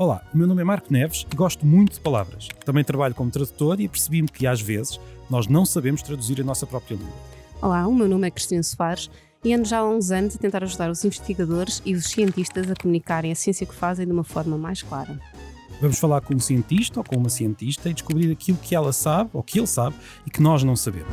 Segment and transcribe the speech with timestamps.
[0.00, 2.46] Olá, o meu nome é Marco Neves e gosto muito de palavras.
[2.64, 6.64] Também trabalho como tradutor e percebi-me que às vezes nós não sabemos traduzir a nossa
[6.64, 7.16] própria língua.
[7.60, 9.10] Olá, o meu nome é Cristina Soares
[9.42, 12.76] e ando já há uns anos a tentar ajudar os investigadores e os cientistas a
[12.76, 15.20] comunicarem a ciência que fazem de uma forma mais clara.
[15.80, 19.30] Vamos falar com um cientista ou com uma cientista e descobrir aquilo que ela sabe
[19.32, 21.12] ou que ele sabe e que nós não sabemos.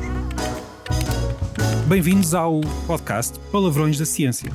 [1.88, 4.52] Bem-vindos ao podcast Palavrões da Ciência.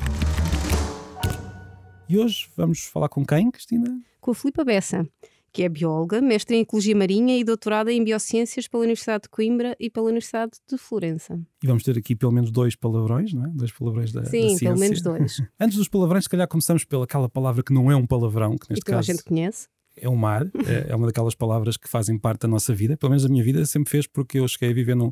[2.08, 4.00] E hoje vamos falar com quem, Cristina?
[4.22, 5.04] Com a Filipa Bessa,
[5.52, 9.74] que é bióloga, mestre em Ecologia Marinha e doutorada em Biociências pela Universidade de Coimbra
[9.80, 11.40] e pela Universidade de Florença.
[11.60, 13.48] E vamos ter aqui pelo menos dois palavrões, não é?
[13.48, 14.68] Dois palavrões da, Sim, da ciência.
[14.68, 15.42] pelo menos dois.
[15.58, 18.70] Antes dos palavrões, se calhar começamos pela palavra que não é um palavrão, que e
[18.70, 19.66] neste toda a caso gente conhece.
[19.96, 23.10] é o mar, é- é uma daquelas palavras que fazem parte da nossa vida, pelo
[23.10, 25.10] menos a minha vida sempre fez, porque eu cheguei a viver num-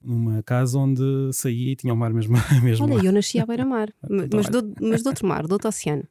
[0.00, 1.02] numa casa onde
[1.32, 2.34] saía e tinha o mar mesmo.
[2.64, 5.68] mesmo Olha, eu nasci à beira-mar, mas, Então, do, mas de outro mar, de outro
[5.68, 6.04] oceano.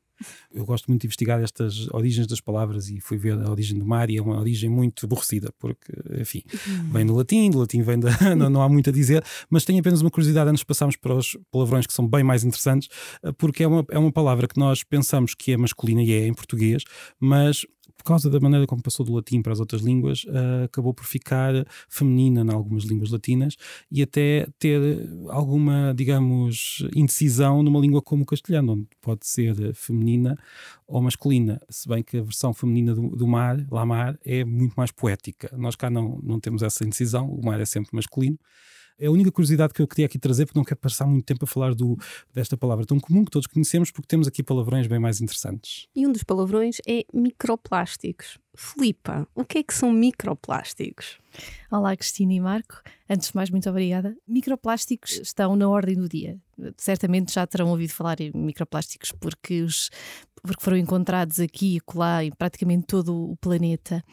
[0.54, 3.86] Eu gosto muito de investigar estas origens das palavras e fui ver a origem do
[3.86, 6.44] mar e é uma origem muito aborrecida, porque, enfim,
[6.92, 8.12] vem do latim, do latim vem da.
[8.36, 11.16] não, não há muito a dizer, mas tenho apenas uma curiosidade antes de passarmos para
[11.16, 12.90] os palavrões que são bem mais interessantes,
[13.38, 16.34] porque é uma, é uma palavra que nós pensamos que é masculina e é em
[16.34, 16.84] português,
[17.20, 17.66] mas
[18.04, 21.06] por causa da maneira como passou do latim para as outras línguas, eh, acabou por
[21.06, 21.54] ficar
[21.88, 23.56] feminina em algumas línguas latinas
[23.90, 30.38] e até ter alguma, digamos, indecisão numa língua como o castelhano, onde pode ser feminina
[30.86, 34.74] ou masculina, se bem que a versão feminina do, do mar, la mar, é muito
[34.76, 35.50] mais poética.
[35.58, 38.38] Nós cá não, não temos essa indecisão, o mar é sempre masculino.
[39.00, 41.46] É a única curiosidade que eu queria aqui trazer, porque não quero passar muito tempo
[41.46, 41.98] a falar do,
[42.34, 45.88] desta palavra tão comum que todos conhecemos, porque temos aqui palavrões bem mais interessantes.
[45.96, 48.38] E um dos palavrões é microplásticos.
[48.56, 51.18] Filipa, o que é que são microplásticos?
[51.72, 52.82] Olá, Cristina e Marco.
[53.10, 54.16] Antes de mais, muito obrigada.
[54.28, 56.40] Microplásticos estão na ordem do dia.
[56.78, 59.90] Certamente já terão ouvido falar em microplásticos porque, os,
[60.44, 64.04] porque foram encontrados aqui e acolá em praticamente todo o planeta.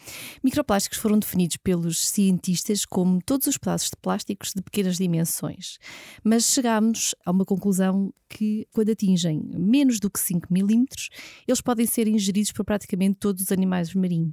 [0.43, 5.79] Microplásticos foram definidos pelos cientistas como todos os pedaços de plásticos de pequenas dimensões.
[6.25, 11.11] Mas chegámos a uma conclusão que, quando atingem menos do que 5 milímetros,
[11.47, 14.30] eles podem ser ingeridos por praticamente todos os animais marinhos.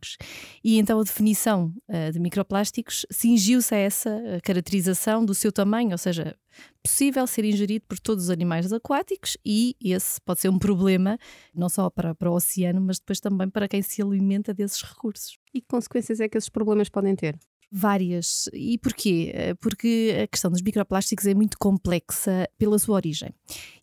[0.63, 5.91] E então a definição ah, de microplásticos cingiu-se a essa ah, caracterização do seu tamanho,
[5.91, 6.35] ou seja,
[6.83, 11.17] possível ser ingerido por todos os animais aquáticos e esse pode ser um problema
[11.53, 15.37] não só para, para o oceano, mas depois também para quem se alimenta desses recursos.
[15.53, 17.37] E que consequências é que esses problemas podem ter?
[17.69, 18.49] Várias.
[18.53, 19.31] E porquê?
[19.33, 23.33] Eh, Porque a questão dos microplásticos é muito complexa pela sua origem.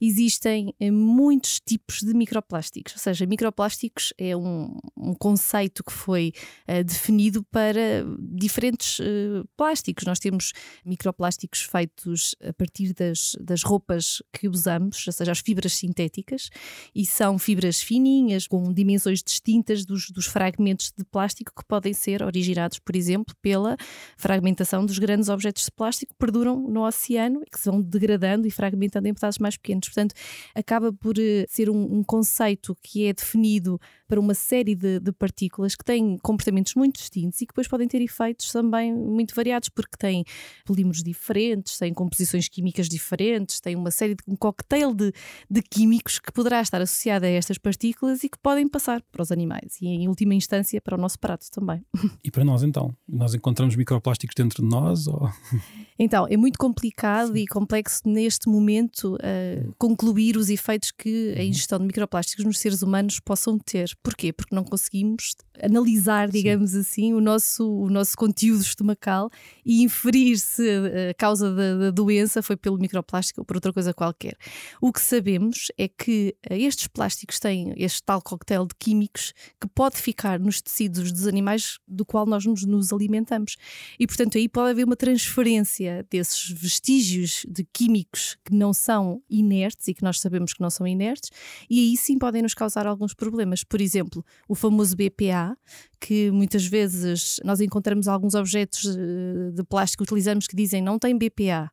[0.01, 6.33] Existem eh, muitos tipos de microplásticos, ou seja, microplásticos é um, um conceito que foi
[6.67, 10.05] eh, definido para diferentes eh, plásticos.
[10.07, 10.53] Nós temos
[10.85, 16.49] microplásticos feitos a partir das, das roupas que usamos, ou seja, as fibras sintéticas,
[16.95, 22.23] e são fibras fininhas, com dimensões distintas dos, dos fragmentos de plástico que podem ser
[22.23, 23.74] originados, por exemplo, pela
[24.17, 28.47] fragmentação dos grandes objetos de plástico que perduram no oceano e que se vão degradando
[28.47, 29.89] e fragmentando em pedaços mais pequenos.
[29.89, 30.15] Portanto,
[30.55, 33.81] acaba por eh, ser um, um conceito que é definido
[34.15, 37.89] para uma série de, de partículas que têm comportamentos muito distintos e que depois podem
[37.89, 40.25] ter efeitos também muito variados, porque têm
[40.65, 45.13] polímeros diferentes, têm composições químicas diferentes, têm uma série de um cocktail de,
[45.51, 49.33] de químicos que poderá estar associado a estas partículas e que podem passar para os
[49.33, 51.85] animais e, em última instância, para o nosso prato também.
[52.23, 52.95] E para nós então?
[53.07, 55.09] Nós encontramos microplásticos dentro de nós?
[55.09, 55.29] Ou...
[55.97, 61.79] Então, é muito complicado e complexo neste momento uh, concluir os efeitos que a ingestão
[61.79, 63.91] de microplásticos nos seres humanos possam ter.
[64.05, 64.35] Porquê?
[64.35, 69.31] Porque não conseguimos analisar, digamos assim, o nosso, o nosso conteúdo estomacal
[69.65, 70.63] e inferir se
[71.11, 74.37] a causa da, da doença foi pelo microplástico ou por outra coisa qualquer.
[74.79, 79.67] O que sabemos é que uh, estes plásticos têm este tal coquetel de químicos que
[79.67, 83.57] pode ficar nos tecidos dos animais do qual nós nos, nos alimentamos.
[83.99, 89.89] E, portanto, aí pode haver uma transferência desses vestígios de químicos que não são inertes
[89.89, 91.31] e que nós sabemos que não são inertes,
[91.71, 93.65] e aí sim podem nos causar alguns problemas.
[93.65, 95.57] Por exemplo, o famoso BPA,
[96.01, 100.99] que muitas vezes nós encontramos alguns objetos eh, de plástico que utilizamos que dizem não
[100.99, 101.71] tem BPA.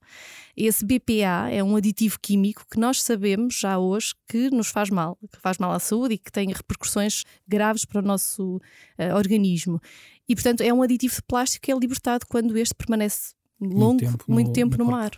[0.55, 5.17] Esse BPA é um aditivo químico que nós sabemos já hoje que nos faz mal,
[5.31, 9.79] que faz mal à saúde e que tem repercussões graves para o nosso uh, organismo.
[10.27, 14.25] E, portanto, é um aditivo de plástico que é libertado quando este permanece longo, tempo
[14.27, 15.11] muito no- tempo no no, mar.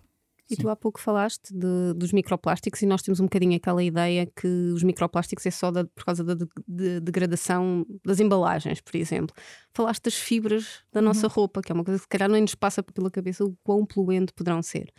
[0.50, 0.62] E Sim.
[0.64, 4.48] tu há pouco falaste de- dos microplásticos e nós temos um bocadinho aquela ideia que
[4.74, 9.34] os microplásticos é só da- por causa da de- de- degradação das embalagens, por exemplo.
[9.74, 12.56] Falaste das fibras da nossa roupa, que é uma coisa que se calhar nem nos
[12.56, 14.92] passa pela cabeça o quão poluente poderão ser.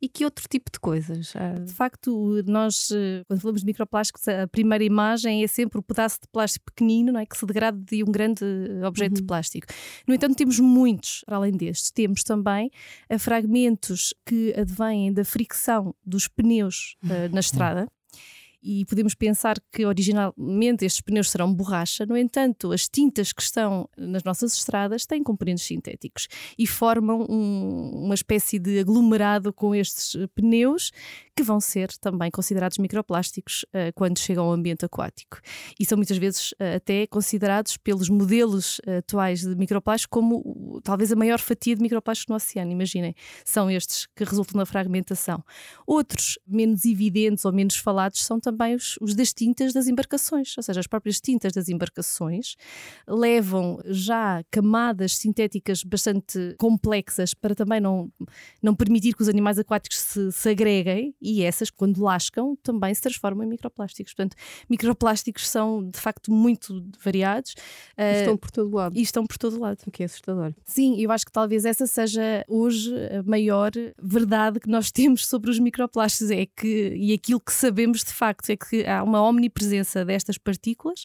[0.00, 1.34] E que outro tipo de coisas?
[1.64, 6.20] De facto, nós, eh, quando falamos de microplásticos, a primeira imagem é sempre o pedaço
[6.22, 8.44] de plástico pequenino não é, que se degrada de um grande
[8.86, 9.20] objeto uhum.
[9.20, 9.66] de plástico.
[10.06, 11.90] No entanto, temos muitos, para além destes.
[11.90, 12.70] Temos também
[13.08, 17.88] eh, fragmentos que advêm da fricção dos pneus uh, na estrada
[18.62, 23.88] e podemos pensar que originalmente estes pneus serão borracha, no entanto, as tintas que estão
[23.96, 26.28] nas nossas estradas têm componentes sintéticos
[26.58, 30.90] e formam um, uma espécie de aglomerado com estes pneus
[31.38, 35.38] que vão ser também considerados microplásticos uh, quando chegam ao ambiente aquático.
[35.78, 41.12] E são muitas vezes uh, até considerados pelos modelos uh, atuais de microplástico como talvez
[41.12, 42.72] a maior fatia de microplástico no oceano.
[42.72, 43.14] Imaginem,
[43.44, 45.44] são estes que resultam na fragmentação.
[45.86, 50.62] Outros, menos evidentes ou menos falados, são também os, os das tintas das embarcações, ou
[50.64, 52.56] seja, as próprias tintas das embarcações
[53.06, 58.10] levam já camadas sintéticas bastante complexas para também não,
[58.60, 63.02] não permitir que os animais aquáticos se, se agreguem e essas, quando lascam, também se
[63.02, 64.14] transformam em microplásticos.
[64.14, 64.34] Portanto,
[64.68, 67.54] microplásticos são de facto muito variados.
[67.98, 68.96] E estão por todo lado.
[68.96, 69.78] E estão por todo lado.
[69.86, 70.54] O que é assustador.
[70.64, 73.70] Sim, eu acho que talvez essa seja hoje a maior
[74.02, 76.30] verdade que nós temos sobre os microplásticos.
[76.30, 81.04] É que, e aquilo que sabemos de facto, é que há uma omnipresença destas partículas,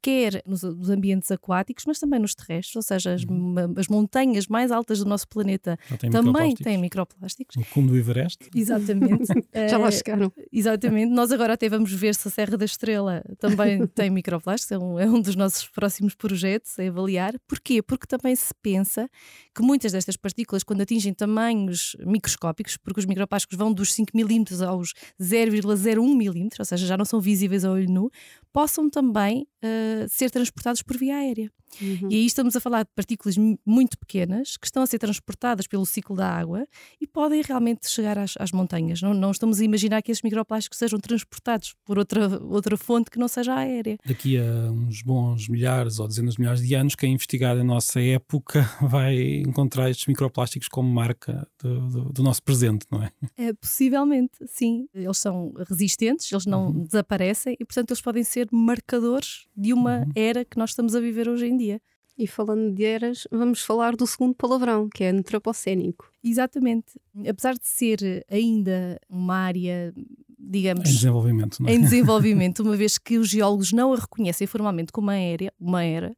[0.00, 3.54] quer nos, nos ambientes aquáticos, mas também nos terrestres, ou seja, as, uhum.
[3.76, 5.78] as montanhas mais altas do nosso planeta
[6.10, 7.56] também têm microplásticos.
[7.56, 8.48] O cume do Everest.
[8.54, 9.28] Exatamente.
[9.66, 10.32] Já lá chegaram.
[10.52, 11.10] Exatamente.
[11.10, 14.72] Nós agora até vamos ver se a Serra da Estrela também tem microplásticos.
[14.72, 17.34] É um, é um dos nossos próximos projetos a avaliar.
[17.46, 17.82] Porquê?
[17.82, 19.08] Porque também se pensa
[19.54, 24.62] que muitas destas partículas, quando atingem tamanhos microscópicos, porque os microplásticos vão dos 5 milímetros
[24.62, 28.10] aos 0,01 milímetros, ou seja, já não são visíveis ao olho nu,
[28.52, 31.50] possam também uh, ser transportados por via aérea.
[31.80, 32.08] Uhum.
[32.10, 35.86] E aí estamos a falar de partículas muito pequenas que estão a ser transportadas pelo
[35.86, 36.66] ciclo da água
[37.00, 39.02] e podem realmente chegar às, às montanhas.
[39.02, 43.18] Não, não, estamos a imaginar que esses microplásticos sejam transportados por outra, outra fonte que
[43.18, 43.98] não seja aérea.
[44.04, 48.00] Daqui a uns bons milhares ou dezenas de milhares de anos, quem investigar a nossa
[48.00, 53.12] época vai encontrar estes microplásticos como marca do, do, do nosso presente, não é?
[53.36, 53.52] é?
[53.52, 54.88] Possivelmente, sim.
[54.94, 56.84] Eles são resistentes, eles não uhum.
[56.84, 60.12] desaparecem e, portanto, eles podem ser marcadores de uma uhum.
[60.14, 61.80] era que nós estamos a viver hoje em dia.
[62.16, 66.10] E falando de eras, vamos falar do segundo palavrão, que é antropocénico.
[66.24, 67.00] Exatamente.
[67.28, 69.94] Apesar de ser ainda uma área,
[70.36, 70.88] digamos.
[70.88, 71.74] Em desenvolvimento, não é?
[71.74, 75.84] Em desenvolvimento, uma vez que os geólogos não a reconhecem formalmente como uma era, uma
[75.84, 76.16] era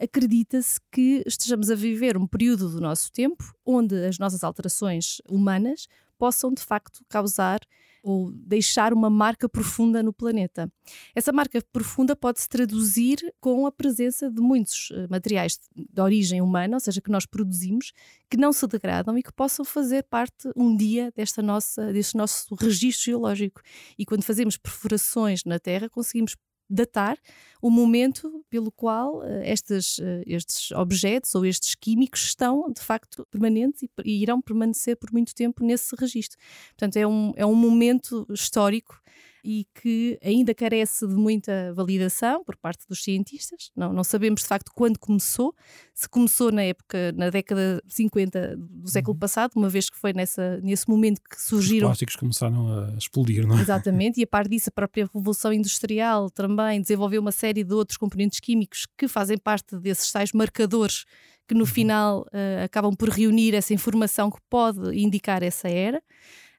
[0.00, 5.86] acredita-se que estejamos a viver um período do nosso tempo onde as nossas alterações humanas
[6.18, 7.60] possam de facto causar
[8.04, 10.70] ou deixar uma marca profunda no planeta.
[11.14, 16.76] Essa marca profunda pode-se traduzir com a presença de muitos eh, materiais de origem humana,
[16.76, 17.92] ou seja, que nós produzimos,
[18.28, 22.54] que não se degradam e que possam fazer parte um dia desta nossa, deste nosso
[22.54, 23.62] registro geológico.
[23.98, 26.36] E quando fazemos perfurações na Terra, conseguimos
[26.68, 27.18] datar
[27.60, 33.26] o momento pelo qual uh, estes, uh, estes objetos ou estes químicos estão de facto
[33.30, 36.38] permanentes e, e, irão permanecer por muito tempo nesse registro.
[36.70, 39.00] Portanto, é um, é um momento histórico
[39.44, 43.70] e que ainda carece de muita validação por parte dos cientistas.
[43.76, 45.54] Não, não sabemos de facto quando começou,
[45.92, 49.18] se começou na época, na década 50 do século uhum.
[49.18, 51.88] passado, uma vez que foi nessa, nesse momento que surgiram.
[51.88, 53.60] Os plásticos começaram a explodir, não é?
[53.60, 57.98] Exatamente, e a par disso, a própria Revolução Industrial também desenvolveu uma série de outros
[57.98, 61.04] componentes químicos que fazem parte desses tais marcadores
[61.46, 61.66] que no uhum.
[61.66, 66.02] final uh, acabam por reunir essa informação que pode indicar essa era.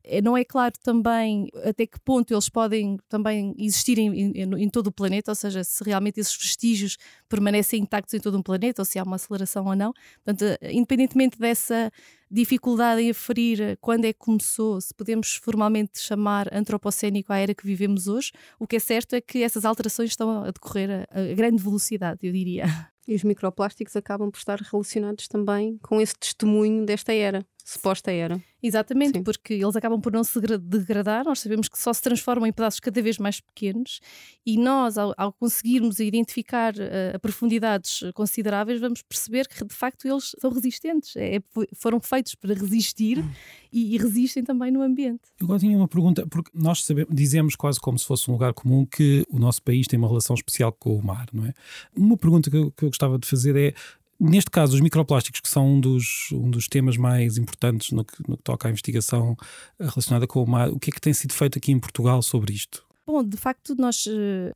[0.05, 4.69] Eh, não é claro também até que ponto eles podem também existir em, em, em,
[4.69, 6.97] todo o planeta, ou seja, se realmente esses vestígios
[7.27, 9.93] permanecem intactos em todo o planeta ou se há uma aceleração ou não.
[10.24, 11.91] Portanto, eh, independentemente dessa
[12.29, 17.65] dificuldade em aferir quando é que começou, se podemos formalmente chamar antropocénico a era que
[17.65, 21.33] vivemos hoje, o que é certo é que essas alterações estão a decorrer a, a
[21.33, 22.65] grande velocidade, eu diria.
[23.07, 28.39] E os microplásticos acabam por estar relacionados também com esse testemunho desta era, suposta era.
[28.62, 29.24] Exatamente, Sim.
[29.24, 32.79] porque eles acabam por não se degradar, nós sabemos que só se transformam em pedaços
[32.79, 34.00] cada vez mais pequenos
[34.45, 40.07] e nós, ao, ao conseguirmos identificar uh, a profundidades consideráveis, vamos perceber que de facto
[40.07, 41.39] eles são resistentes, é,
[41.75, 43.24] foram feitos para resistir
[43.72, 45.22] e, e, resistem também no ambiente.
[45.39, 48.53] Eu agora tinha uma pergunta, porque nós sabemos, dizemos quase como se fosse um lugar
[48.53, 51.53] comum que o nosso país tem uma relação especial com o mar, não é?
[51.95, 53.74] Uma pergunta que eu, que eu gostava de fazer é
[54.19, 58.15] Neste caso, os microplásticos, que são um dos, um dos temas mais importantes no que,
[58.27, 59.36] no que toca à investigação
[59.79, 62.53] relacionada com o mar, o que é que tem sido feito aqui em Portugal sobre
[62.53, 62.86] isto?
[63.05, 64.05] Bom, de facto, nós,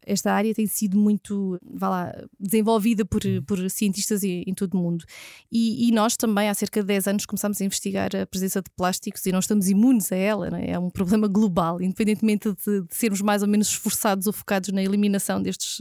[0.06, 3.44] esta área tem sido muito vá lá, desenvolvida por, uhum.
[3.44, 5.06] por cientistas em, em todo o mundo.
[5.52, 8.70] E, e, nós também, há cerca de 10 anos, começámos a investigar a presença de
[8.72, 10.50] plásticos e não estamos imunes a ela.
[10.60, 10.72] É?
[10.72, 10.80] é?
[10.80, 15.42] um problema global, independentemente de, de, sermos mais ou menos esforçados ou focados na eliminação
[15.42, 15.80] destes,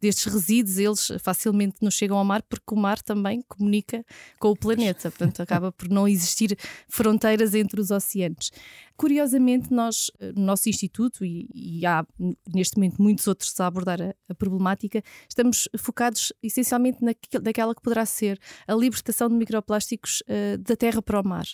[0.00, 4.04] destes resíduos, eles facilmente nos chegam ao mar, porque o mar também comunica
[4.38, 5.10] com o planeta.
[5.10, 6.56] Portanto, acaba por não existir
[6.88, 8.50] fronteiras entre os oceanos.
[8.96, 12.06] Curiosamente, nós, eh, no nosso instituto, e, e há
[12.54, 16.98] neste momento muitos outros a abordar a, a problemática, estamos focados essencialmente
[17.42, 21.44] naquela que poderá ser a libertação de microplásticos uh, da terra para o mar.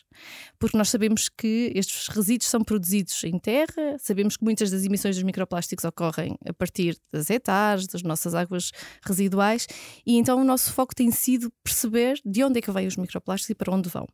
[0.59, 5.16] Porque nós sabemos que estes resíduos são produzidos em terra, sabemos que muitas das emissões
[5.16, 8.71] dos microplásticos ocorrem a partir das hectares, das nossas águas
[9.04, 9.66] residuais,
[10.07, 13.50] e então o nosso foco tem sido perceber de onde é que vêm os microplásticos
[13.50, 14.07] e para onde vão.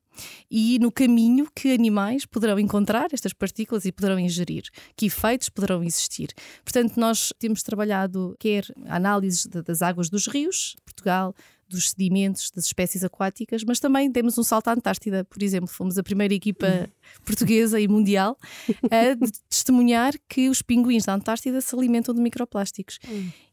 [0.50, 4.64] E no caminho que animais poderão encontrar estas partículas e poderão ingerir,
[4.96, 6.32] que efeitos poderão existir.
[6.64, 11.34] Portanto, nós temos trabalhado quer análises das águas dos rios, Portugal,
[11.68, 15.68] dos sedimentos das espécies aquáticas, mas também demos um salto à Antártida, por exemplo.
[15.68, 16.88] Fomos a primeira equipa
[17.24, 18.38] portuguesa e mundial
[18.84, 22.98] a testemunhar que os pinguins da Antártida se alimentam de microplásticos.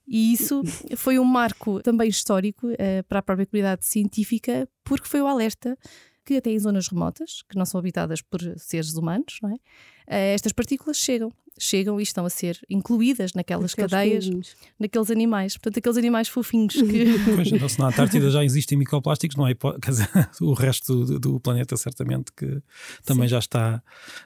[0.08, 0.62] E isso
[0.98, 5.78] foi um marco também histórico uh, para a própria comunidade científica, porque foi o alerta
[6.26, 9.54] que até em zonas remotas, que não são habitadas por seres humanos, não é?
[9.54, 15.58] Uh, estas partículas chegam chegam e estão a ser incluídas naquelas aqueles cadeias, naqueles animais.
[15.58, 17.12] Portanto, aqueles animais fofinhos que.
[17.36, 19.54] Pois, então, se na Antártida já existem microplásticos, não é?
[19.56, 20.10] Quer dizer,
[20.42, 22.62] o resto do, do planeta certamente que
[23.06, 23.32] também Sim.
[23.32, 23.84] já está,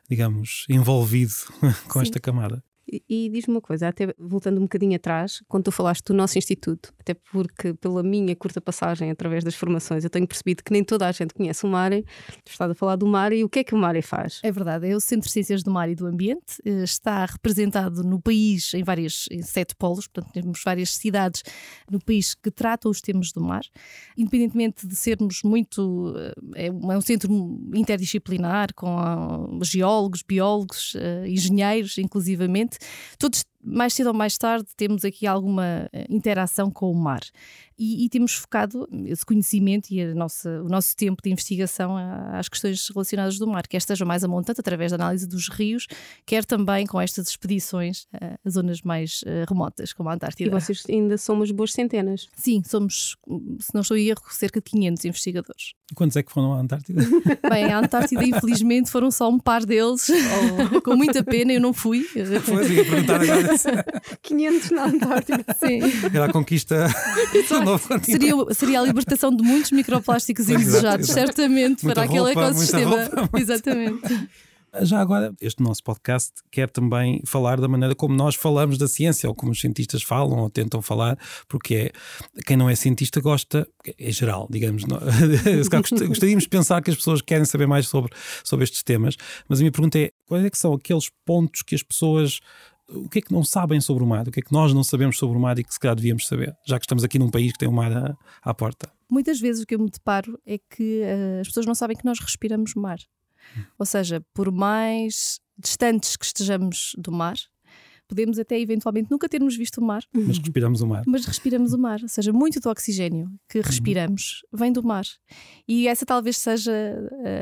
[0.09, 1.33] digamos, envolvido
[1.87, 2.01] com Sim.
[2.01, 2.63] esta camada.
[2.91, 6.37] E, e diz-me uma coisa, até voltando um bocadinho atrás, quando tu falaste do nosso
[6.37, 10.83] instituto, até porque pela minha curta passagem através das formações eu tenho percebido que nem
[10.83, 12.05] toda a gente conhece o MARE,
[12.45, 14.39] estás a falar do MARE e o que é que o MARE faz?
[14.43, 18.03] É verdade, é o Centro de Ciências do Mar e do Ambiente, eh, está representado
[18.03, 21.43] no país em várias em sete polos, portanto temos várias cidades
[21.89, 23.63] no país que tratam os temas do mar,
[24.17, 26.13] independentemente de sermos muito,
[26.55, 27.29] eh, é um é centro
[27.73, 32.74] interdisciplinar com ah, geólogos, biólogos, eh, engenheiros, inclusivamente,
[33.17, 37.21] todos mais cedo ou mais tarde temos aqui alguma eh, interação com o mar
[37.77, 42.47] e, e temos focado esse conhecimento e a nossa, o nosso tempo de investigação às
[42.47, 45.87] questões relacionadas do mar, quer esteja mais a montante através da análise dos rios,
[46.25, 48.07] quer também com estas expedições
[48.43, 50.49] a zonas mais uh, remotas, como a Antártida.
[50.49, 52.27] E vocês ainda somos boas centenas?
[52.35, 53.17] Sim, somos,
[53.59, 55.73] se não estou em erro, cerca de 500 investigadores.
[55.91, 57.03] E quantos é que foram à Antártida?
[57.49, 60.79] Bem, à Antártida, infelizmente, foram só um par deles, oh.
[60.81, 62.03] com muita pena, eu não fui.
[62.03, 63.54] Foi, ia perguntar agora.
[64.21, 65.45] 500 na Antártida.
[65.59, 65.81] Sim.
[66.13, 66.87] Era a conquista
[68.03, 73.05] seria, seria a libertação de muitos microplásticos indesejados, certamente, muita para roupa, aquele ecossistema.
[73.05, 74.29] Roupa, Exatamente.
[74.81, 79.29] Já agora, este nosso podcast quer também falar da maneira como nós falamos da ciência,
[79.29, 81.91] ou como os cientistas falam ou tentam falar, porque é,
[82.45, 84.83] quem não é cientista gosta, é geral, digamos.
[84.85, 84.99] Não,
[86.07, 88.11] gostaríamos de pensar que as pessoas querem saber mais sobre,
[88.43, 89.15] sobre estes temas,
[89.47, 92.39] mas a minha pergunta é: quais é que são aqueles pontos que as pessoas
[92.89, 94.27] o que é que não sabem sobre o mar?
[94.27, 96.27] O que é que nós não sabemos sobre o mar e que se calhar devíamos
[96.27, 98.91] saber, já que estamos aqui num país que tem o mar à, à porta?
[99.09, 102.05] Muitas vezes o que eu me deparo é que uh, as pessoas não sabem que
[102.05, 102.97] nós respiramos mar.
[103.57, 103.63] Hum.
[103.79, 107.37] Ou seja, por mais distantes que estejamos do mar,
[108.07, 110.03] Podemos até eventualmente nunca termos visto o mar.
[110.13, 111.03] Mas respiramos o mar.
[111.07, 111.99] Mas respiramos o mar.
[112.01, 113.63] Ou seja, muito do oxigênio que uhum.
[113.65, 115.05] respiramos vem do mar.
[115.67, 116.71] E essa talvez seja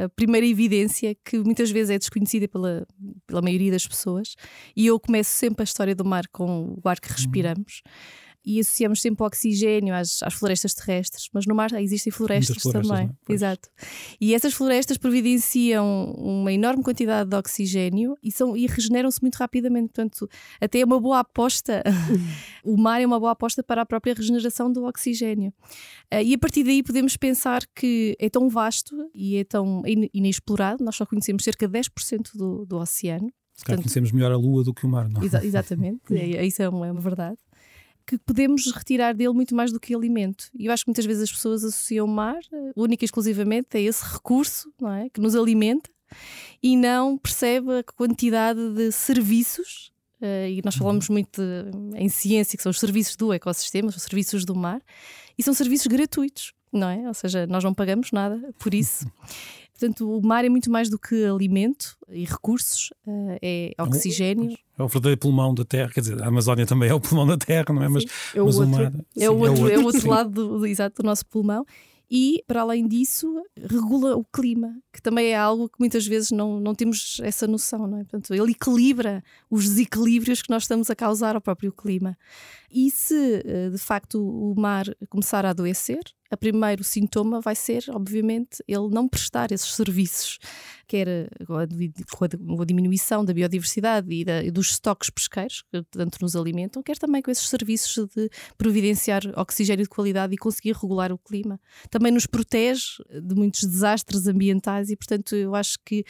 [0.03, 2.86] a primeira evidência que muitas vezes é desconhecida pela,
[3.27, 4.36] pela maioria das pessoas.
[4.75, 7.15] E eu começo sempre a história do mar com o ar que uhum.
[7.15, 7.82] respiramos.
[7.86, 12.57] Uhum e associamos sempre o oxigênio às, às, florestas terrestres, mas no mar existem florestas,
[12.62, 13.09] florestas também.
[13.29, 13.33] É?
[13.33, 13.69] Exato.
[14.19, 19.93] E essas florestas providenciam uma enorme quantidade de oxigênio e, são, e regeneram-se muito rapidamente.
[19.93, 21.83] Portanto, até é uma boa aposta.
[22.63, 25.53] o mar é uma boa aposta para a própria regeneração do oxigênio.
[26.13, 29.81] Uh, e a partir daí podemos pensar que é tão vasto e é tão
[30.13, 33.31] inexplorado, nós só conhecemos cerca de 10% do, do oceano.
[33.55, 35.23] Se calhar conhecemos melhor a Lua do que o mar, não?
[35.23, 37.38] Exa exatamente, é, isso é uma, é uma verdade
[38.05, 40.50] que podemos retirar dele muito mais do que alimento.
[40.53, 43.77] E eu acho que muitas vezes as pessoas associam o mar eh, única e exclusivamente
[43.77, 45.10] a esse recurso não é?
[45.10, 45.89] que nos alimenta
[46.62, 49.91] e não percebe a quantidade de serviços.
[50.22, 54.01] Uh, e nós falamos muito de, em ciência que são os serviços do ecossistema, os
[54.01, 54.81] serviços do mar,
[55.38, 57.05] e são serviços gratuitos, não é?
[57.10, 59.05] Ou seja, nós não pagamos nada por isso.
[59.83, 64.57] Portanto, o mar é muito mais do que alimento e recursos, uh, é oxigênio.
[64.79, 67.37] É o verdadeiro pulmão da Terra, quer dizer, a Amazónia também é o pulmão da
[67.37, 67.89] Terra, não é?
[67.89, 68.93] Mas, é o, mas outro, o mar.
[69.19, 71.65] É, o outro, é o outro lado do, exato, do nosso pulmão.
[72.09, 76.61] e, para além disso, regula o clima, que também é algo que muitas vezes não,
[76.61, 78.03] não temos essa noção, não é?
[78.03, 82.17] Portanto, ele equilibra os desequilíbrios que nós estamos a causar ao próprio clima.
[82.71, 87.85] E se eh, de facto o mar começar a adoecer, o primeiro sintoma vai ser,
[87.89, 90.39] obviamente, ele não prestar esses serviços,
[90.87, 96.35] quer com a, diminuição da biodiversidade e, da, e, dos estoques pesqueiros, que tanto nos
[96.35, 101.17] alimentam, quer também com esses serviços de providenciar oxigênio de qualidade e conseguir regular o
[101.17, 101.59] clima.
[101.89, 106.03] Também nos protege de muitos desastres ambientais e, portanto, eu acho que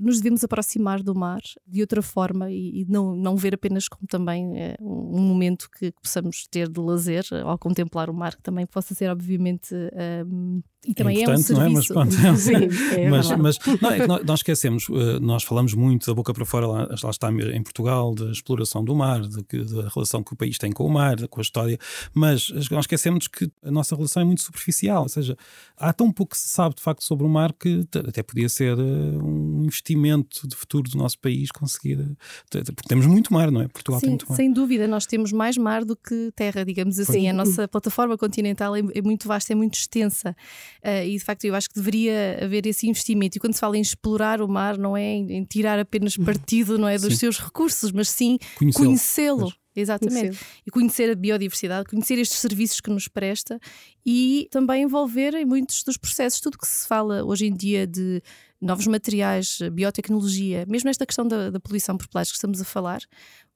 [0.00, 4.06] nos devemos aproximar do mar de outra forma e, e não, não ver apenas como
[4.06, 8.42] também é, um momento que, que, possamos ter de lazer ao contemplar o mar, que
[8.42, 9.74] também possa ser, obviamente,
[10.26, 11.54] um, e também é, é um serviço.
[11.54, 11.68] Não é?
[11.68, 12.54] Mas, pronto, Sim,
[12.96, 16.44] é mas, mas não, é nós, nós, esquecemos, eh, nós falamos muito da boca para
[16.44, 20.36] fora, lá, lá está em Portugal, da exploração do mar, de, da relação que o
[20.36, 21.78] país tem com o mar, com a história,
[22.14, 25.36] mas nós esquecemos que a nossa relação é muito superficial, ou seja,
[25.76, 28.78] há tão pouco que se sabe de facto sobre o mar que até podia ser
[28.78, 33.62] eh, um investimento de futuro do nosso país conseguir, eh, porque temos muito mar, não
[33.62, 33.68] é?
[33.68, 34.36] Portugal Sim, tem muito mar.
[34.36, 37.28] Sem dúvida, nós temos mais mar do que terra, digamos assim.
[37.28, 40.36] A nossa plataforma continental é, é muito vasta, é muito extensa.
[40.84, 43.36] Uh, e de facto eu acho que deveria haver esse investimento.
[43.36, 46.24] E quando se fala em explorar o mar, não é em, tirar apenas uhum.
[46.24, 47.20] partido não é, dos sim.
[47.20, 48.38] seus recursos, mas sim
[48.74, 49.38] conhecê-lo.
[49.38, 50.20] Conhecê Exatamente.
[50.20, 50.46] Conhecer.
[50.66, 53.60] E conhecer a biodiversidade, conhecer estes serviços que nos presta
[54.04, 58.20] e também envolver em muitos dos processos, tudo que se fala hoje em dia de
[58.60, 63.00] novos materiais, biotecnologia, mesmo esta questão da, da poluição por plásticos que estamos a falar,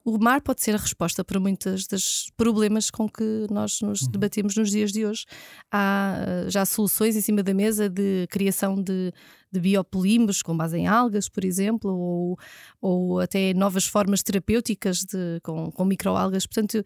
[0.05, 4.11] o mar pode ser a resposta para muitos dos problemas com que nós nos uhum.
[4.11, 5.25] debatemos nos dias de hoje.
[5.71, 9.13] Há eh, já soluções em cima da mesa de criação de,
[9.49, 12.37] de biopolímeros com base em algas, por exemplo, ou,
[12.81, 16.45] ou até novas formas terapêuticas de, com, com microalgas.
[16.45, 16.83] Portanto,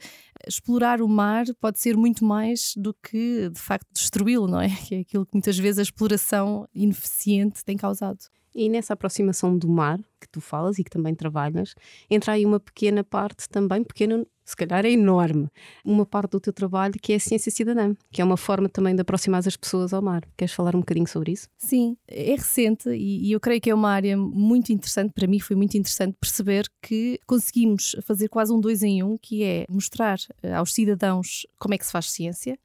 [0.48, 4.70] explorar o mar pode ser muito mais do que, de facto, destruí-lo, não é?
[4.88, 8.20] Que é aquilo que muitas vezes a exploração ineficiente tem causado.
[8.58, 11.76] E nessa aproximação do mar que tu falas e que também trabalhas,
[12.10, 15.48] entra aí uma pequena parte também, pequena, se calhar é enorme,
[15.86, 18.96] uma parte do teu trabalho que é a ciência cidadã, que é uma forma também
[18.96, 20.24] de aproximar as pessoas ao mar.
[20.36, 21.48] Queres falar um bocadinho sobre isso?
[21.58, 25.40] Sim, é recente e, e eu creio que é uma área muito interessante, para mim
[25.40, 30.18] foi muito interessante perceber que conseguimos fazer quase um dois em um, que é mostrar
[30.42, 32.58] eh, aos cidadãos como é que se faz ciência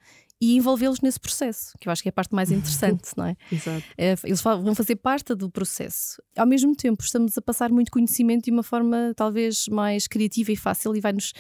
[0.43, 3.37] e envolvê-los nesse processo, que eu acho que é a parte mais interessante, não é?
[3.51, 3.85] Exato.
[3.97, 6.21] É, eles vão fazer parte do processo.
[6.37, 10.57] Ao mesmo tempo, estamos a passar muito conhecimento de uma forma talvez mais criativa e
[10.57, 11.33] fácil e vai-nos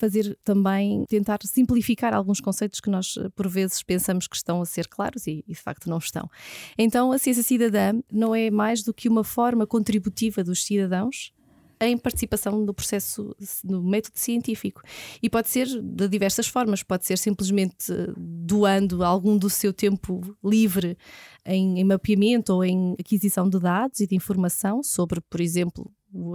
[0.00, 4.86] fazer também tentar simplificar alguns conceitos que nós por vezes pensamos que estão a ser
[4.86, 6.30] claros e, e, de facto não estão.
[6.78, 11.32] Então a ciência cidadã não é mais do que uma forma contributiva dos cidadãos
[11.80, 14.82] em participação no processo, no método científico.
[15.22, 20.96] E pode ser de diversas formas, pode ser simplesmente doando algum do seu tempo livre
[21.44, 25.90] em, em mapeamento ou em aquisição de dados e de informação sobre, por exemplo,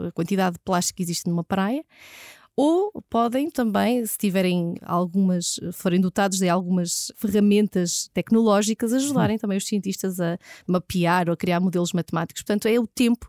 [0.08, 1.84] a quantidade de plástico que existe numa praia
[2.56, 9.66] ou podem também, se tiverem algumas, forem dotados de algumas ferramentas tecnológicas, ajudarem também os
[9.66, 10.38] cientistas a
[10.68, 12.44] mapear ou a criar modelos matemáticos.
[12.44, 13.28] Portanto, é o tempo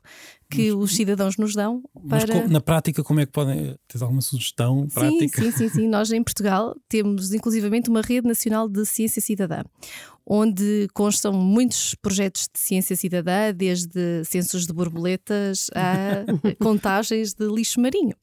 [0.50, 2.34] que mas, os cidadãos nos dão para.
[2.34, 3.76] Mas na prática, como é que podem.
[3.88, 5.42] ter alguma sugestão prática?
[5.42, 5.88] Sim, sim, sim.
[5.88, 9.62] Nós em Portugal temos inclusivamente uma rede nacional de ciência cidadã,
[10.26, 16.24] onde constam muitos projetos de ciência cidadã, desde censos de borboletas a
[16.62, 18.14] contagens de lixo marinho.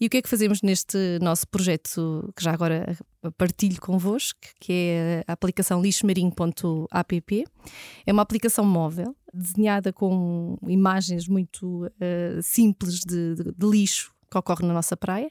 [0.00, 2.96] E o que é que fazemos neste nosso projeto, que já agora
[3.36, 7.44] partilho convosco, que é a aplicação lixomarinho.app?
[8.06, 14.38] É uma aplicação móvel desenhada com imagens muito uh, simples de, de, de lixo que
[14.38, 15.28] ocorre na nossa praia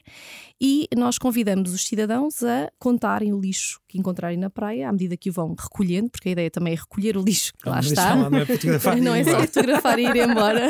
[0.60, 5.16] e nós convidamos os cidadãos a contarem o lixo que encontrarem na praia à medida
[5.16, 8.14] que o vão recolhendo, porque a ideia também é recolher o lixo que lá está.
[8.14, 10.68] Não é fotografar Não é só fotografar e ir embora.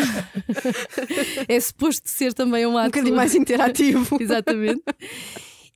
[1.48, 2.86] é suposto ser também um ato.
[2.86, 4.16] Um bocadinho mais interativo.
[4.20, 4.82] Exatamente.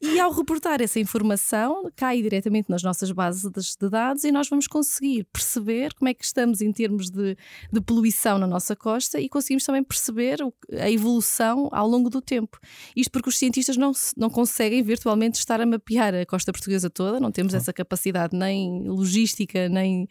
[0.06, 4.66] E ao reportar essa informação, cai diretamente nas nossas bases de dados e nós vamos
[4.66, 7.34] conseguir perceber como é que estamos em termos de,
[7.72, 10.40] de poluição na nossa costa e conseguimos também perceber
[10.78, 12.60] a evolução ao longo do tempo.
[12.94, 17.18] Isto porque os cientistas não, não conseguem virtualmente estar a mapear a costa portuguesa toda,
[17.18, 20.06] não temos essa capacidade nem logística, nem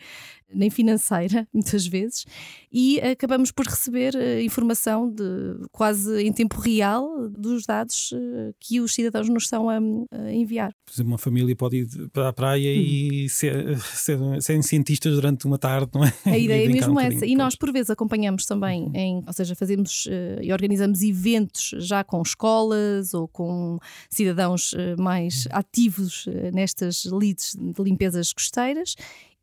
[0.53, 2.25] nem financeira, muitas vezes,
[2.71, 5.23] e acabamos por receber uh, informação de
[5.71, 10.73] quase em tempo real dos dados uh, que os cidadãos nos estão a, a, enviar.
[10.85, 15.45] Por exemplo, uma família pode ir para a praia e ser, ser, serem cientistas durante
[15.45, 16.13] uma tarde, não é?
[16.25, 17.25] A ideia é mesmo um essa.
[17.25, 18.95] E nós, por vezes, acompanhamos também, uhum.
[18.95, 23.77] em, ou seja, fazemos uh, e organizamos eventos já com escolas ou com
[24.09, 25.51] cidadãos mais uhum.
[25.53, 28.95] ativos nestas leads de limpezas costeiras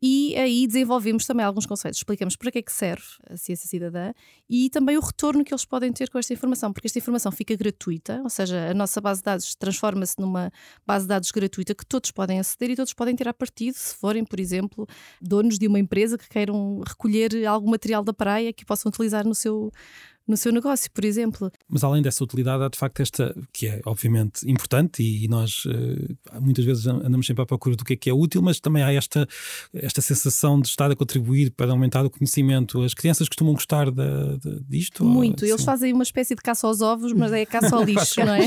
[0.03, 4.11] E aí desenvolvemos também alguns conceitos, explicamos para que é que serve a ciência cidadã
[4.49, 7.55] e também o retorno que eles podem ter com esta informação, porque esta informação fica
[7.55, 10.51] gratuita, ou seja, a nossa base de dados transforma-se numa
[10.87, 13.95] base de dados gratuita que todos podem aceder e todos podem ter a partir se
[13.95, 14.87] forem, por exemplo,
[15.21, 19.35] donos de uma empresa que queiram recolher algum material da praia que possam utilizar no
[19.35, 19.71] seu
[20.31, 21.51] no seu negócio, por exemplo.
[21.69, 26.41] Mas além dessa utilidade, há de facto esta, que é obviamente importante e, nós uh,
[26.41, 28.91] muitas vezes andamos sempre à procura do que é que é útil, mas também há
[28.91, 29.27] esta,
[29.73, 32.81] esta sensação de estar a contribuir para aumentar o conhecimento.
[32.81, 35.03] As crianças costumam gostar de, de, disto?
[35.03, 38.23] Muito, ou, eles fazem uma espécie de caça aos ovos, mas é caça ao lixo,
[38.25, 38.41] não é?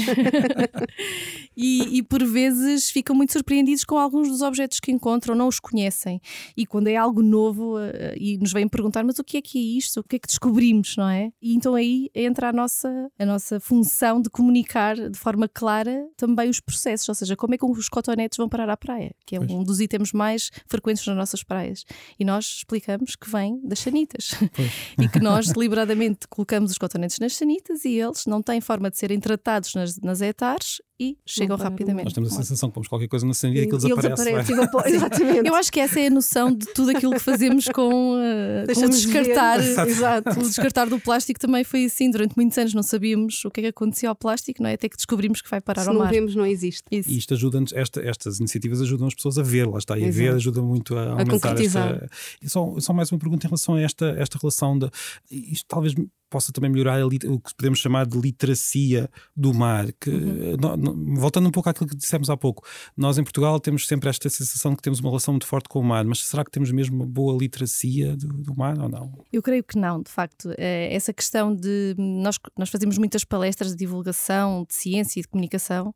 [1.57, 5.61] e, e por vezes ficam muito surpreendidos com alguns dos objetos que encontram, não os
[5.61, 6.21] conhecem.
[6.57, 7.81] E quando é algo novo uh,
[8.17, 10.01] e nos vêm perguntar, mas o que é que é isto?
[10.01, 11.31] O que é que descobrimos, não é?
[11.43, 16.49] E então aí entra a nossa, a nossa função de comunicar de forma clara também
[16.49, 19.39] os processos, ou seja, como é que os cotonetes vão parar à praia, que é
[19.39, 19.51] pois.
[19.51, 21.85] um dos itens mais frequentes nas nossas praias.
[22.19, 24.31] E nós explicamos que vem das sanitas
[24.99, 28.99] e que nós deliberadamente colocamos os cotonetes nas sanitas e eles não têm forma de
[28.99, 32.05] serem tratados nas, nas hectares e chegam rapidamente.
[32.05, 34.55] Nós temos a sensação que pomos qualquer coisa na sanita e que eles, aparecem.
[34.95, 35.49] Exatamente.
[35.49, 38.81] Eu acho que essa é a noção de tudo aquilo que fazemos com, uh, com
[38.81, 39.61] o descartar.
[39.61, 40.31] Exato.
[40.39, 42.11] O descartar do plástico também foi assim.
[42.11, 44.75] Durante muitos anos não sabíamos o que é que acontecia ao plástico, não é?
[44.75, 46.05] Até que descobrimos que vai parar Se ao mar.
[46.05, 46.85] não vemos, não existe.
[46.91, 47.11] Isso.
[47.11, 49.99] E isto ajuda-nos, esta, estas iniciativas ajudam as pessoas a ver, lá está.
[49.99, 52.09] E a ver ajuda muito a aumentar a esta.
[52.41, 54.89] E só, só mais uma pergunta em relação a esta, esta relação de.
[55.31, 55.95] Isto talvez
[56.31, 59.93] possa também melhorar o que podemos chamar de literacia do mar.
[60.01, 60.57] Que, uhum.
[60.61, 64.09] no, no, voltando um pouco àquilo que dissemos há pouco, nós em Portugal temos sempre
[64.09, 66.51] esta sensação de que temos uma relação muito forte com o mar, mas será que
[66.51, 69.13] temos mesmo uma boa literacia do, do mar ou não?
[69.33, 70.53] Eu creio que não, de facto.
[70.57, 71.95] É, essa questão de.
[71.99, 75.95] Nós, nós fazemos muitas palestras de divulgação, de ciência e de comunicação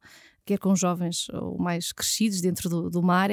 [0.48, 3.30] quer com jovens ou mais crescidos dentro do, do mar,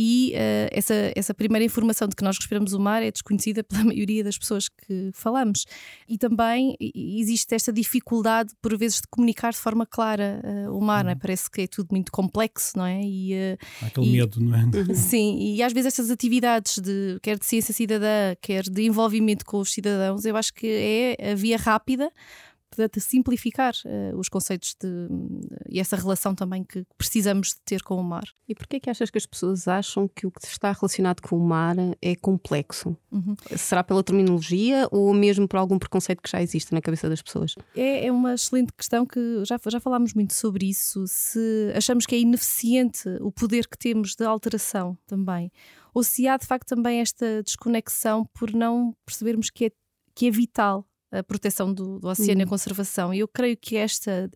[0.00, 3.84] e uh, essa, essa primeira informação de que nós respiramos o mar é desconhecida pela
[3.84, 5.64] maioria das pessoas que falamos.
[6.08, 10.98] E também existe esta dificuldade, por vezes, de comunicar de forma clara uh, o mar,
[10.98, 11.04] uhum.
[11.04, 11.14] não é?
[11.14, 11.20] Uhum.
[11.20, 13.00] parece que é tudo muito complexo, não é?
[13.02, 14.94] E, uh, Aquele e, medo, não é?
[14.94, 19.58] Sim, e às vezes estas atividades, de, quer de ciência cidadã, quer de envolvimento com
[19.58, 20.66] os cidadãos, eu acho que
[21.18, 22.10] é a via rápida
[22.76, 27.82] de simplificar uh, os conceitos de, uh, e essa relação também que precisamos de ter
[27.82, 28.24] com o mar.
[28.48, 31.36] E porquê é que achas que as pessoas acham que o que está relacionado com
[31.36, 32.96] o mar é complexo?
[33.10, 33.34] Uhum.
[33.56, 37.54] Será pela terminologia ou mesmo por algum preconceito que já existe na cabeça das pessoas?
[37.76, 41.04] É, é uma excelente questão que já, já falámos muito sobre isso.
[41.06, 45.50] Se achamos que é ineficiente o poder que temos de alteração também,
[45.94, 49.70] ou se há de facto também esta desconexão por não percebermos que é,
[50.14, 52.38] que é vital a proteção do, do oceano uhum.
[52.38, 52.50] e a uhum.
[52.50, 53.14] conservação.
[53.14, 54.30] E eu creio que esta,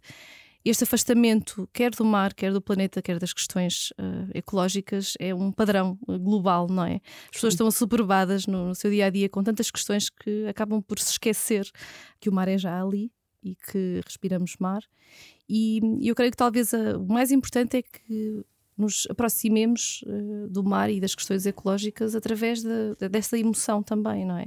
[0.65, 5.51] este afastamento, quer do mar, quer do planeta, quer das questões uh, ecológicas, é um
[5.51, 7.01] padrão global, não é?
[7.25, 7.57] As pessoas Sim.
[7.57, 11.11] estão assoberbadas no, no seu dia a dia com tantas questões que acabam por se
[11.13, 11.69] esquecer
[12.21, 13.11] que o mar é já ali
[13.43, 14.83] e que respiramos mar.
[15.49, 18.45] E eu creio que talvez a, o mais importante é que
[18.83, 24.25] nos aproximemos uh, do mar e das questões ecológicas através de, de, dessa emoção também,
[24.25, 24.47] não é?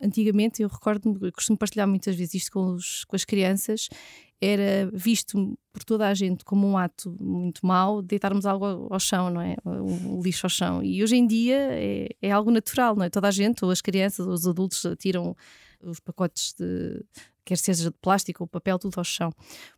[0.00, 3.88] Antigamente, eu recordo-me, costumo partilhar muitas vezes isto com, os, com as crianças,
[4.40, 8.98] era visto por toda a gente como um ato muito mau deitarmos algo ao, ao
[8.98, 9.56] chão, não é?
[9.64, 10.82] O, o, lixo ao chão.
[10.82, 13.10] E hoje em dia é, é algo natural, não é?
[13.10, 15.36] Toda a gente, ou as crianças, ou os adultos, tiram
[15.80, 17.04] os pacotes de,
[17.44, 19.32] quer seja de plástico ou papel, tudo ao chão.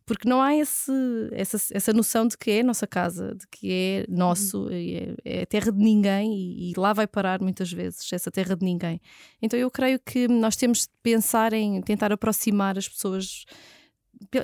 [0.05, 0.91] Porque não há esse,
[1.31, 4.69] essa, essa noção de que é a nossa casa, de que é nosso, uhum.
[4.71, 8.63] é, é, terra de ninguém e, e, lá vai parar muitas vezes essa terra de
[8.63, 9.01] ninguém.
[9.41, 13.45] Então eu creio que nós temos de pensar em tentar aproximar as pessoas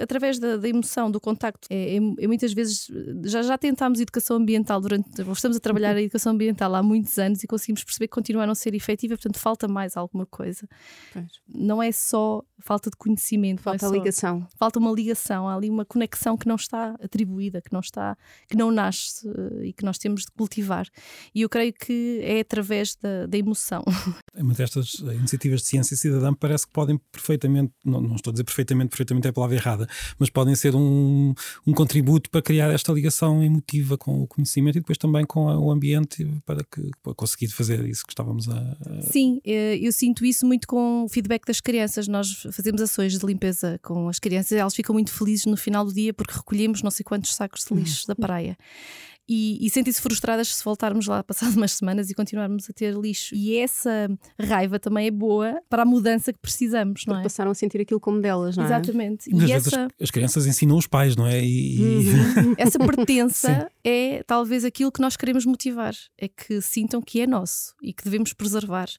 [0.01, 1.67] através da, da, emoção, do contacto.
[1.69, 2.88] É, é, é, muitas vezes
[3.25, 5.10] já, já tentámos educação ambiental durante.
[5.31, 8.47] Estamos a trabalhar a educação ambiental há muitos anos e conseguimos perceber que continua a
[8.47, 10.67] não ser efetiva, portanto, falta mais alguma coisa.
[11.13, 11.27] Pois.
[11.47, 14.47] Não é só falta de conhecimento, é falta é só, ligação.
[14.57, 18.55] Falta uma ligação, há ali uma conexão que não está atribuída, que não está, que
[18.55, 20.88] não nasce eh, e que nós temos de cultivar.
[21.34, 23.84] E eu creio que é através da, da emoção.
[24.36, 28.43] Uma destas iniciativas de ciência cidadã parece que podem perfeitamente, não, não estou a dizer
[28.43, 31.34] perfeitamente, perfeitamente é a palavra errada, mas podem ser um,
[31.65, 35.71] um contributo para criar esta ligação emotiva com o conhecimento e depois também com o
[35.71, 39.02] ambiente para, que, para conseguir fazer isso que estávamos a, a.
[39.02, 42.08] Sim, eh, eu sinto isso muito com o feedback das crianças.
[42.08, 45.93] Nós fazemos ações de limpeza com as crianças elas ficam muito felizes no final do
[45.93, 48.58] dia porque recolhemos não sei quantos sacos de lixo da praia.
[49.34, 53.34] E, e sentem-se frustradas se voltarmos lá passado umas semanas e continuarmos a ter lixo.
[53.34, 57.24] E essa raiva também é boa para a mudança que precisamos, não é?
[57.24, 58.67] Passaram a sentir aquilo como delas, não é?
[58.67, 59.30] Exatamente.
[59.34, 61.41] E essa, as, as crianças ensinam os pais, não é?
[61.41, 62.56] E, e- Uhum.
[62.60, 65.94] essa pertença é talvez aquilo que nós queremos motivar.
[66.17, 68.89] É que sintam que é nosso e que devemos preservar,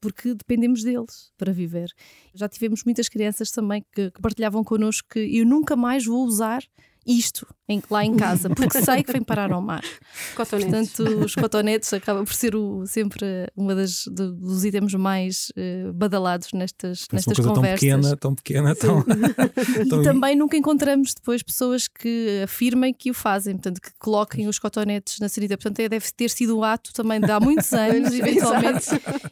[0.00, 1.90] porque dependemos deles para viver.
[2.34, 6.62] Já tivemos muitas crianças também que, que partilhavam connosco que eu nunca mais vou usar
[7.06, 9.82] isto em- lá em casa, porque sei que vem parar ao mar.
[10.34, 10.92] Cotonetes.
[10.92, 15.90] Portanto, os cotonetes acaba por ser o- sempre uma das do- dos itens mais eh,
[15.94, 17.80] badalados nestas, Parece uma nestas coisa conversas.
[17.80, 19.04] tão pequena, tão pequena, tão.
[19.84, 24.46] E tão- também nunca encontramos depois pessoas que afirmem que o fazem, portanto, que coloquem
[24.48, 25.56] os cotonetes na sanita.
[25.56, 28.86] Portanto, é- deve ter sido o ato também de há muitos anos, eventualmente,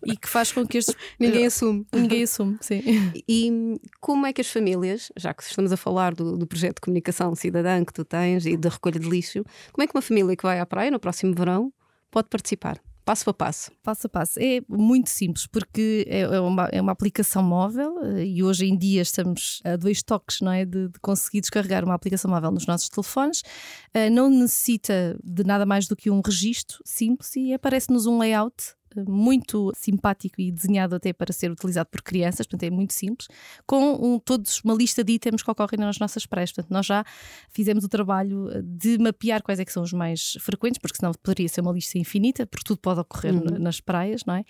[0.04, 0.94] e que faz com que estes.
[1.18, 1.86] Ninguém assume.
[1.92, 2.82] Ninguém assume, sim.
[3.28, 6.80] E como é que as famílias, já que estamos a falar do, do projeto de
[6.82, 10.36] comunicação cidadã que tu tens e da recolha de lixo, como é que uma família
[10.36, 11.72] que vai à praia no próximo verão
[12.10, 12.80] pode participar?
[13.04, 13.72] Passo a passo.
[13.82, 14.38] Passo a passo.
[14.38, 18.76] É muito simples, porque é é uma, é uma aplicação móvel eh, e hoje em
[18.76, 20.64] dia estamos a dois toques não é?
[20.64, 23.42] de, de conseguir descarregar uma aplicação móvel nos nossos telefones.
[23.94, 28.74] Eh, Não necessita de nada mais do que um registro simples e aparece-nos um layout
[29.08, 33.28] muito simpático e desenhado até para ser utilizado por crianças, portanto é muito simples,
[33.66, 36.52] com um, todos uma lista de itens que ocorrem nas nossas praias.
[36.52, 37.04] Portanto, nós já
[37.50, 41.12] fizemos o trabalho eh, de mapear quais é que são os mais frequentes, porque senão
[41.22, 43.44] poderia ser uma lista infinita, porque tudo pode ocorrer Uhum.
[43.44, 44.44] na- nas praias, não é?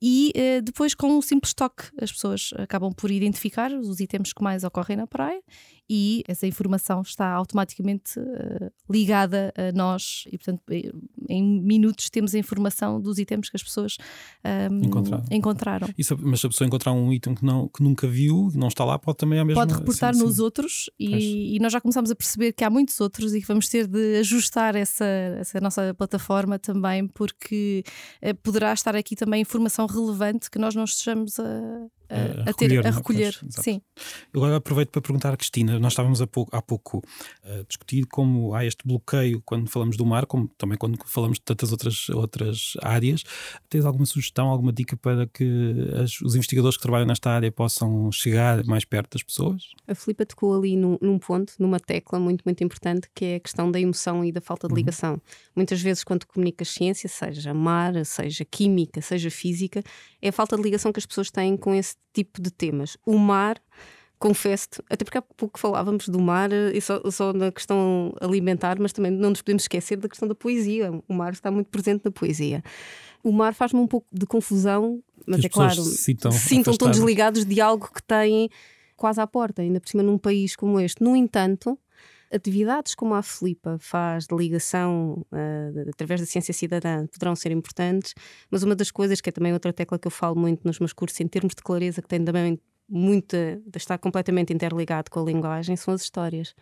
[0.00, 4.42] E eh, depois, com um simples toque, as pessoas acabam por identificar os itens que
[4.42, 5.40] mais ocorrem na praia
[5.88, 10.90] e essa informação está automaticamente eh, ligada a nós e, portanto, eh,
[11.28, 13.96] em minutos temos a informação dos itens que as pessoas
[14.44, 15.24] ahm, Encontraram.
[15.30, 15.88] encontraram.
[15.96, 18.58] E se- mas se a pessoa encontrar um item que, não, que nunca viu, que
[18.58, 20.42] não está lá, pode também a mesma Pode reportar sim, nos sim.
[20.42, 23.68] outros e, e nós já começamos a perceber que há muitos outros e que vamos
[23.68, 27.82] ter de ajustar essa, essa nossa plataforma também, porque
[28.20, 32.14] eh, poderá estar aqui também informação relevante que nós não estejamos a, a,
[32.48, 32.92] A a ter recolher, a não é?
[32.94, 33.36] recolher.
[33.40, 33.62] Pois, exato.
[33.62, 33.80] Sim.
[34.32, 35.78] Eu agora aproveito para perguntar à Cristina.
[35.78, 37.02] Nós estávamos há pouco, há pouco
[37.44, 41.44] a discutir como há este bloqueio quando falamos do mar, como também quando falamos de
[41.44, 43.22] tantas outras, outras áreas.
[43.68, 45.44] Tens alguma sugestão, alguma dica para que
[46.02, 49.62] as- os investigadores que trabalham nesta área possam chegar mais perto das pessoas?
[49.86, 53.40] A Filipa tocou ali num, num ponto, numa tecla muito, muito importante, que é a
[53.40, 54.76] questão da emoção e da falta de Uhum.
[54.78, 55.20] ligação.
[55.54, 59.82] Muitas vezes, quando comunicas ciência, seja mar, seja química, seja física,
[60.20, 62.96] é a falta de ligação que as pessoas têm com esse tipo de temas.
[63.04, 63.60] O mar.
[64.18, 68.78] Confesso-te, até porque há pouco falávamos do mar eh, e só, só na questão alimentar,
[68.80, 70.90] mas também não nos podemos esquecer da questão da poesia.
[71.06, 72.64] O mar está muito presente na poesia.
[73.22, 76.90] O mar faz-me um pouco de confusão, mas as é claro, se sintam, sintam tão
[76.90, 78.48] desligados de algo que têm
[78.96, 81.04] quase à porta, ainda por cima num país como este.
[81.04, 81.78] No entanto,
[82.32, 85.24] atividades como a Filipa faz de ligação
[85.72, 88.14] de- através da ciência cidadã poderão ser importantes,
[88.50, 90.92] mas uma das coisas que é também outra tecla que eu falo muito nos meus
[90.92, 92.58] cursos em termos de clareza, que tem também
[92.88, 96.54] muita de estar completamente interligado com a linguagem, são as histórias.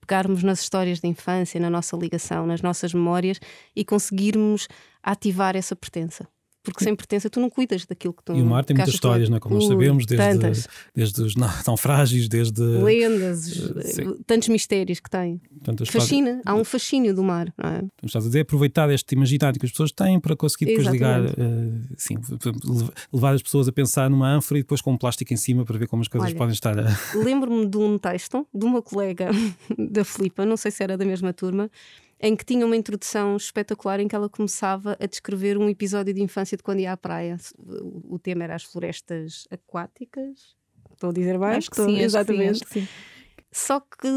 [0.00, 3.38] Pegarmos nas histórias da infância, na nossa ligação, nas nossas memórias
[3.74, 4.68] e conseguirmos
[5.02, 6.26] ativar essa pertença.
[6.72, 9.28] Porque sem pertença tu não cuidas daquilo que tu E o mar tem muitas histórias,
[9.28, 9.40] não é?
[9.40, 10.68] como nós sabemos, desde, tantas.
[10.94, 12.60] desde os na- naufrágios, desde.
[12.62, 14.16] lendas, Eh, sim.
[14.26, 15.38] tantos mistérios que tem.
[15.38, 17.76] Portanto, as pessoas- Fascina, há um fascínio do mar, não é?
[17.78, 21.24] Então, estás a dizer, aproveitar este imaginário que as pessoas têm para conseguir depois ligar,
[21.24, 21.90] Exatamente.
[21.90, 22.14] eh, sim,
[22.64, 25.64] lev- levar as pessoas a pensar numa ânfora e depois com um plástico em cima
[25.64, 26.96] para ver como as coisas Olha, podem estar a.
[27.16, 29.28] Lembro-me de um texto de uma colega
[29.78, 31.70] da Filipa, não sei se era da mesma turma,
[32.20, 36.22] em que tinha uma introdução espetacular em que ela começava a descrever um episódio de
[36.22, 37.36] infância de quando ia à praia.
[38.04, 40.56] O tema era as florestas aquáticas.
[40.92, 41.48] Estou a dizer bem?
[41.50, 42.64] Acho que sim, acho que sim, exatamente.
[42.64, 42.88] que sim.
[43.50, 44.08] Só que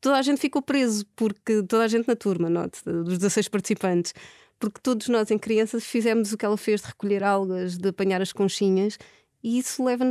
[0.00, 4.14] toda a gente ficou preso, porque toda a gente na turma, note, dos 16 participantes,
[4.58, 8.20] porque todos nós em crianças fizemos o que ela fez de recolher algas, de apanhar
[8.20, 8.98] as conchinhas,
[9.42, 10.04] e isso leva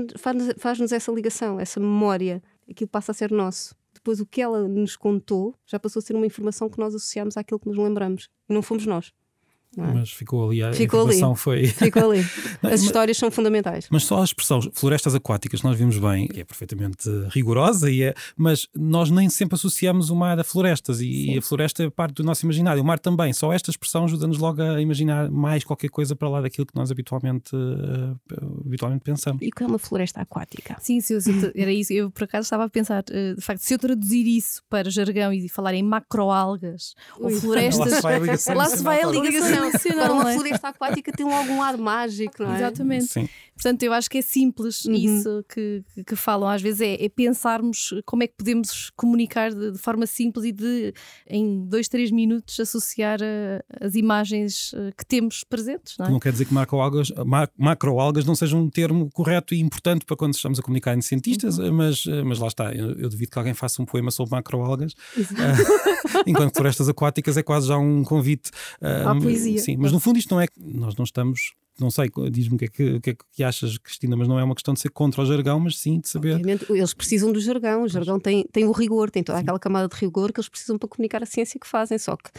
[0.59, 3.75] faz-nos essa ligação, essa memória, aquilo passa a ser nosso.
[4.03, 7.37] Depois o que ela nos contou já passou a ser uma informação que nós associamos
[7.37, 9.13] àquilo que nos lembramos, e não fomos nós.
[9.77, 9.93] É?
[9.93, 11.19] Mas ficou ali, a Ficou ali.
[11.35, 11.67] foi.
[11.67, 12.25] Ficou ali.
[12.61, 13.87] As histórias são fundamentais.
[13.89, 18.67] Mas só a expressão florestas aquáticas, nós vimos bem, é perfeitamente rigorosa, e é, mas
[18.75, 22.23] nós nem sempre associamos o mar a florestas, e, e a floresta é parte do
[22.23, 22.81] nosso imaginário.
[22.81, 26.41] O mar também, só esta expressão ajuda-nos logo a imaginar mais qualquer coisa para lá
[26.41, 29.41] daquilo que nós habitualmente, eh, habitualmente pensamos.
[29.41, 30.77] E o que é uma floresta aquática?
[30.79, 31.93] Sim, sim, sim, era isso.
[31.93, 35.33] Eu por acaso estava a pensar, eh, de facto, se eu traduzir isso para jargão
[35.33, 38.01] e falar em macroalgas ou florestas,
[38.55, 39.62] Lá se vai a ligação.
[39.63, 39.93] Lá se vai a cinematográfica.
[39.93, 42.57] ligação opcional, Agora, uma floresta aquática tem algum ar mágico, não é?
[42.57, 43.05] Exatamente.
[43.05, 43.29] Sim.
[43.55, 44.93] Portanto, eu acho que é simples Uhum.
[44.95, 46.49] isso que, que- que falam.
[46.49, 50.51] Às vezes é, é pensarmos como é que podemos comunicar de, de forma simples e
[50.51, 50.93] de,
[51.27, 56.09] em dois, três minutos, associar eh, as imagens eh, que temos presentes, não é?
[56.09, 60.15] Não quer dizer que macroalgas, ma- macroalgas não seja um termo correto e importante para
[60.15, 61.71] quando estamos a comunicar entre cientistas, Uhum.
[61.73, 62.73] mas, mas lá está.
[62.73, 64.93] Eu, eu duvido que alguém faça um poema sobre macroalgas,
[65.37, 68.49] Ah, enquanto florestas aquáticas é quase já um convite.
[68.81, 69.52] ah, À poesia.
[69.59, 70.47] Sim, mas no fundo isto não é.
[70.57, 71.53] Nós não estamos.
[71.79, 74.43] Não sei, diz-me o que, é que, que é que achas, Cristina, mas não é
[74.43, 76.33] uma questão de ser contra o jargão, mas sim de saber.
[76.35, 77.83] Obviamente, eles precisam do jargão.
[77.83, 80.77] O jargão tem, tem o rigor, tem toda aquela camada de rigor que eles precisam
[80.77, 81.97] para comunicar a ciência que fazem.
[81.97, 82.29] Só que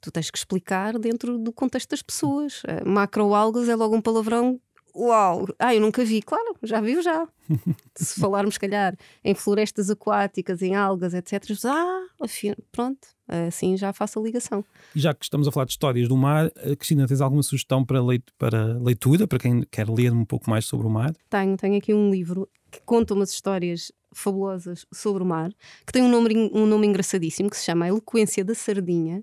[0.00, 2.62] tu tens que explicar dentro do contexto das pessoas.
[2.62, 4.58] Uh, macroalgas é logo um palavrão.
[4.94, 5.46] Uau!
[5.58, 6.22] Ah, eu nunca vi.
[6.22, 7.26] Claro, já viu já.
[7.94, 11.44] Se falarmos, se calhar, em florestas aquáticas, em algas, etc.
[11.64, 13.08] Ah, afim, pronto.
[13.46, 14.64] Assim já faço a ligação.
[14.94, 17.84] E já que estamos a falar de histórias do mar, ah, Cristina, tens alguma sugestão
[17.84, 21.12] para, leit para leitura, para quem quer ler um pouco mais sobre o mar?
[21.28, 25.50] Tenho, tenho aqui um livro que conta umas histórias fabulosas sobre o mar,
[25.86, 29.22] que tem um nome, um nome engraçadíssimo que se chama A Eloquência da Sardinha,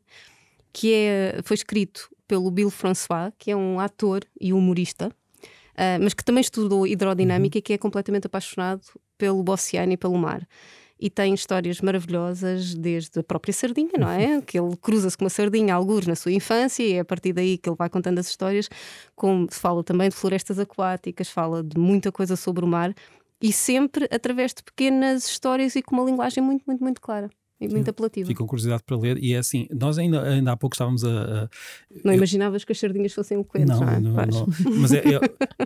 [0.71, 5.11] que é, foi escrito pelo Bill François, que é um ator e humorista,
[5.77, 8.81] uh, mas que também estudou hidrodinâmica e que é completamente apaixonado
[9.17, 10.47] pelo oceano e pelo mar.
[10.99, 14.41] E tem histórias maravilhosas, desde a própria sardinha, não é?
[14.41, 17.57] Que ele cruza-se com uma sardinha, alguns na sua infância, e é a partir daí
[17.57, 18.67] que ele vai contando as histórias.
[19.15, 22.95] Como fala também de florestas aquáticas, fala de muita coisa sobre o mar,
[23.39, 27.29] e sempre através de pequenas histórias e com uma linguagem muito, muito, muito clara
[27.59, 28.27] e muito apelativa.
[28.27, 29.17] Fico com curiosidade para ler.
[29.23, 31.09] E é assim, nós ainda, ainda há pouco estávamos a.
[31.09, 31.49] a
[32.03, 33.99] Não eu- imaginavas que as sardinhas fossem eloquentes, Não, não, é?
[33.99, 34.47] não, não.
[34.79, 35.19] Mas é, é,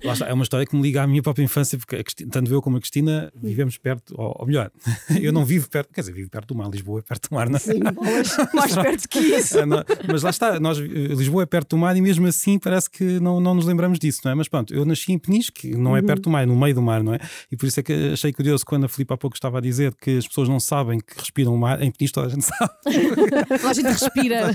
[0.12, 2.62] está, é uma história que me liga à minha própria infância, porque Cristina- tanto eu
[2.62, 4.72] como a Cristina vivemos perto, ou, ou melhor,
[5.22, 7.50] eu não vivo perto, quer dizer, vivo perto do mar, Lisboa é perto do mar,
[7.50, 7.60] não é?
[7.60, 9.66] Sim, bolas, mais perto que isso.
[9.66, 13.20] Não, mas lá está, nós, Lisboa é perto do mar e mesmo assim parece que
[13.20, 14.36] não, não nos lembramos disso, não é?
[14.36, 16.74] Mas pronto, eu nasci em Peniche, que não é perto do mar, é no meio
[16.76, 17.20] do mar, não é?
[17.52, 19.94] E por isso é que achei curioso quando a Filipe há pouco estava a dizer
[19.96, 22.72] que as pessoas não sabem que respiram o mar, em Peniche toda a gente sabe.
[23.68, 24.52] A gente respira.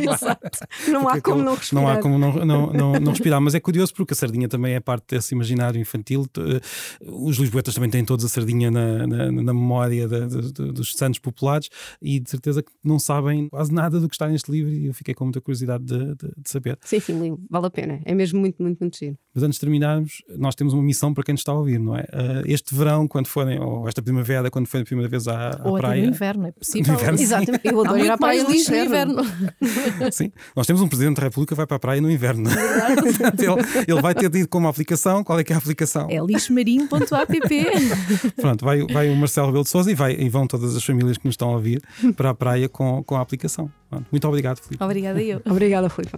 [0.00, 0.58] Exato.
[0.88, 1.82] Não há Porque como aquele- não respirar.
[1.84, 4.74] Não há como não, não, não, não respirar, mas é curioso porque a sardinha também
[4.74, 6.26] é parte desse imaginário infantil.
[6.38, 6.60] Eh,
[7.06, 10.92] Os lisboetas também têm todos a sardinha na, na, na memória da- da- da- dos
[10.94, 11.68] santos populares
[12.00, 14.94] e de certeza que não sabem quase nada do que está neste livro e eu
[14.94, 16.78] fiquei com muita curiosidade de, de- de saber.
[16.82, 18.00] Sim, sim, vale a pena.
[18.04, 19.16] É mesmo muito, muito, muito giro.
[19.34, 21.96] Mas antes de terminarmos, nós temos uma missão para quem nos está a ouvir, não
[21.96, 22.04] é?
[22.12, 25.60] Eh, Este verão, quando forem, ou esta primavera, quando forem a primeira vez à, à
[25.68, 26.02] Ou até praia.
[26.02, 26.82] no inverno, é.
[26.82, 27.24] No inverno, sim.
[27.24, 27.60] Exatamente.
[27.64, 29.22] Eu Há adoro ir à praia no inverno.
[29.22, 29.52] inverno.
[30.12, 32.50] Sim, nós temos um Presidente da República que vai para a praia no inverno.
[32.50, 35.24] Portanto, ele, ele vai ter de ir com uma aplicação.
[35.24, 36.08] Qual é que é a aplicação?
[36.10, 38.32] É lixomarinho.app.
[38.40, 41.18] Pronto, vai, vai o Marcelo Rebelo de Souza e, vai, e vão todas as famílias
[41.18, 41.82] que nos estão a ouvir
[42.16, 43.70] para a praia com, com a aplicação.
[44.10, 44.82] Muito obrigado, Filipe.
[44.82, 45.40] Obrigada eu.
[45.44, 46.16] Obrigada, Filipe.